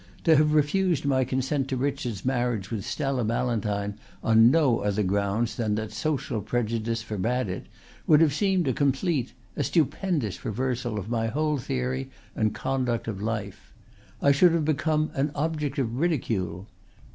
[0.23, 5.53] To have refused my consent to Richard's marriage with Stella Ballantyne on no other grounds
[5.55, 7.67] than that social prejudice forbade it
[8.07, 13.21] would have seemed a complete, a stupendous reversal of my whole theory and conduct of
[13.21, 13.75] life.
[14.23, 16.65] I should have become an object of ridicule.